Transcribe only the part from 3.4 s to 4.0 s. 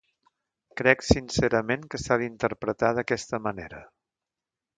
manera.